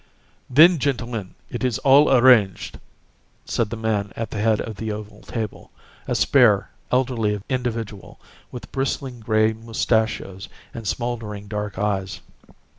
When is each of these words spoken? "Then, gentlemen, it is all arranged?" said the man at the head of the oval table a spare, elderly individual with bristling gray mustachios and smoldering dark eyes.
"Then, 0.49 0.79
gentlemen, 0.79 1.35
it 1.51 1.63
is 1.63 1.77
all 1.77 2.11
arranged?" 2.11 2.79
said 3.45 3.69
the 3.69 3.77
man 3.77 4.11
at 4.15 4.31
the 4.31 4.39
head 4.39 4.59
of 4.59 4.77
the 4.77 4.91
oval 4.91 5.21
table 5.21 5.69
a 6.07 6.15
spare, 6.15 6.71
elderly 6.91 7.39
individual 7.49 8.19
with 8.51 8.71
bristling 8.71 9.19
gray 9.19 9.53
mustachios 9.53 10.49
and 10.73 10.87
smoldering 10.87 11.47
dark 11.47 11.77
eyes. 11.77 12.19